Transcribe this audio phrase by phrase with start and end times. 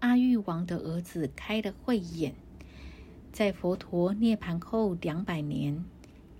[0.00, 2.34] 阿育王的儿子开了慧眼。
[3.32, 5.84] 在佛陀涅盘后两百年，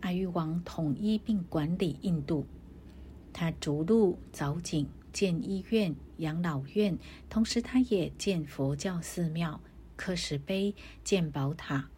[0.01, 2.47] 阿育王统一并管理印度。
[3.33, 6.99] 他逐鹿凿井、建医院、养老院，
[7.29, 9.61] 同时他也建佛教寺庙、
[9.97, 11.89] 刻石碑、建宝塔。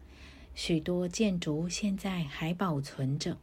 [0.55, 3.39] 许多建筑现在还保存着。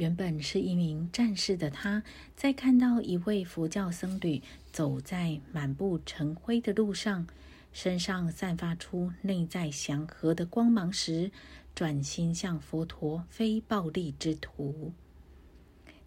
[0.00, 2.02] 原本是一名战士的他，
[2.34, 4.40] 在看到一位佛教僧侣
[4.72, 7.26] 走在满布尘灰的路上，
[7.70, 11.30] 身上散发出内在祥和的光芒时，
[11.74, 14.94] 转心向佛陀，非暴力之徒。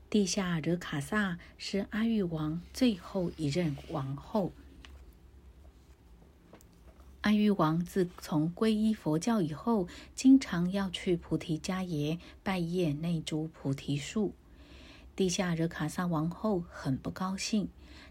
[0.09, 4.53] 地下惹卡萨是阿育王最后一任王后。
[7.23, 14.33] 阿育王自从皈依佛教以后，经常要去菩提迦耶拜谒那株菩提树。
[15.15, 17.69] 地下惹卡萨王后很不高兴，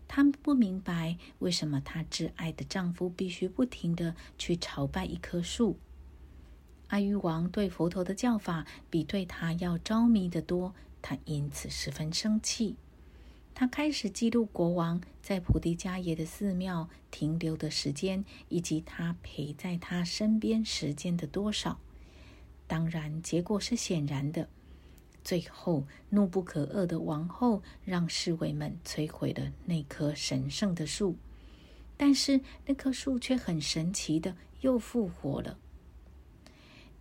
[0.09, 5.77] 她不明白为什么她挚爱的丈夫必须不停的去朝拜一棵树。
[6.87, 12.77] 阿育王对佛陀的教法比对他要着迷得多，他因此十分生气。
[13.55, 21.79] 他开始记录国王在菩提迦耶的寺庙停留的时间，以及他陪在他身边时间的多少。
[22.67, 24.49] 当然，结果是显然的。
[25.23, 31.17] 最后，怒不可遏的王后让侍卫们摧毁了那棵神圣的树，
[31.97, 35.59] 但是那棵树却很神奇的又复活了。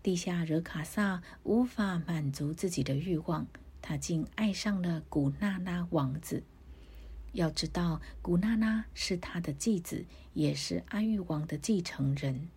[0.03, 3.47] 地下惹卡萨无法满足自己的欲望。
[3.81, 6.43] 他竟爱上了古娜拉王子。
[7.33, 12.49] 要知道，古娜拉是他的继子，也是阿育王的继承人。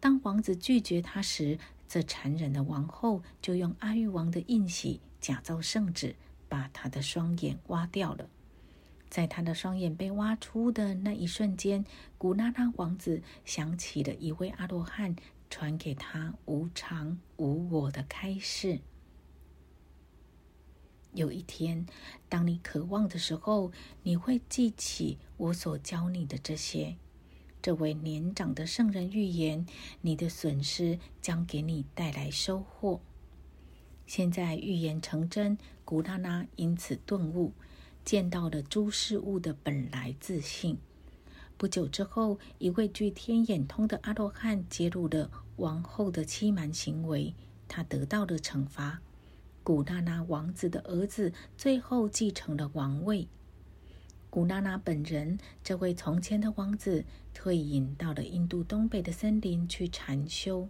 [0.00, 6.16] 当王子拒绝他时，这残忍的王后就用阿育王的印玺假造圣旨，
[6.48, 8.28] 把他的双眼挖掉了。
[9.10, 11.84] 在他的双眼被挖出的那一瞬间，
[12.16, 15.14] 古娜拉王子想起了一位阿罗汉
[15.50, 18.80] 传给他无常无我的开示。
[21.12, 21.86] 有一天，
[22.28, 23.70] 当你渴望的时候，
[24.02, 26.96] 你会记起我所教你的这些。
[27.60, 29.66] 这位年长的圣人预言，
[30.00, 33.00] 你的损失将给你带来收获。
[34.06, 37.52] 现在预言成真，古拉拉因此顿悟，
[38.04, 40.78] 见到了诸事物的本来自信。
[41.56, 47.34] 不久之后，一位具天眼通的阿罗汉揭露了王后的欺瞒行为，
[47.68, 49.00] 他得到了惩罚。
[49.64, 53.28] 古娜娜王子的儿子最后继承了王位。
[54.28, 60.68] 古娜娜本人，这位从前的王子，退隐到了印度东北的森林去禅修。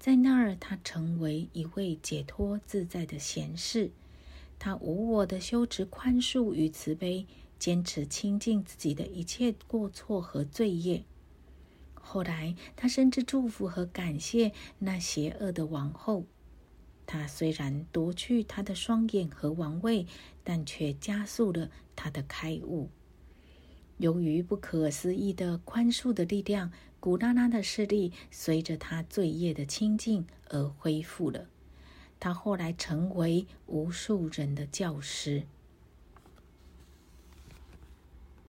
[0.00, 3.90] 在那儿，他成为一位解脱自在的贤士。
[4.58, 7.26] 他无我的修持宽恕与慈悲，
[7.58, 11.04] 坚持清净自己的一切过错和罪业。
[11.94, 16.24] 后来，他甚至祝福和感谢那邪恶的王后。
[17.10, 20.06] 他虽然夺去他的双眼和王位，
[20.44, 22.90] 但却加速了他的开悟。
[23.96, 26.70] 由于不可思议的宽恕的力量，
[27.00, 31.48] 古拉拉的势力随着他罪业的清净而恢复了。
[32.20, 35.44] 他后来成为无数人的教师。